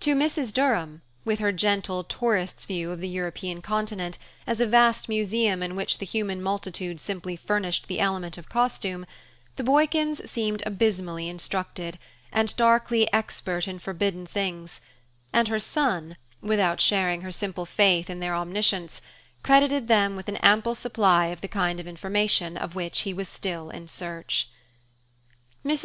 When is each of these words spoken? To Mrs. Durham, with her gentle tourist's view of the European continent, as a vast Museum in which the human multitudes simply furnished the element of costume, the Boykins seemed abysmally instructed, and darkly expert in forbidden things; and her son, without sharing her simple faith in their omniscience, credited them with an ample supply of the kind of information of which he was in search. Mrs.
To 0.00 0.16
Mrs. 0.16 0.52
Durham, 0.52 1.02
with 1.24 1.38
her 1.38 1.52
gentle 1.52 2.02
tourist's 2.02 2.66
view 2.66 2.90
of 2.90 2.98
the 2.98 3.08
European 3.08 3.62
continent, 3.62 4.18
as 4.44 4.60
a 4.60 4.66
vast 4.66 5.08
Museum 5.08 5.62
in 5.62 5.76
which 5.76 5.98
the 5.98 6.04
human 6.04 6.42
multitudes 6.42 7.00
simply 7.00 7.36
furnished 7.36 7.86
the 7.86 8.00
element 8.00 8.36
of 8.36 8.48
costume, 8.48 9.06
the 9.54 9.62
Boykins 9.62 10.28
seemed 10.28 10.64
abysmally 10.66 11.28
instructed, 11.28 12.00
and 12.32 12.56
darkly 12.56 13.08
expert 13.12 13.68
in 13.68 13.78
forbidden 13.78 14.26
things; 14.26 14.80
and 15.32 15.46
her 15.46 15.60
son, 15.60 16.16
without 16.40 16.80
sharing 16.80 17.20
her 17.20 17.30
simple 17.30 17.64
faith 17.64 18.10
in 18.10 18.18
their 18.18 18.34
omniscience, 18.34 19.00
credited 19.44 19.86
them 19.86 20.16
with 20.16 20.26
an 20.28 20.38
ample 20.38 20.74
supply 20.74 21.26
of 21.26 21.40
the 21.40 21.46
kind 21.46 21.78
of 21.78 21.86
information 21.86 22.56
of 22.56 22.74
which 22.74 23.02
he 23.02 23.14
was 23.14 23.28
in 23.44 23.86
search. 23.86 24.48
Mrs. 25.64 25.80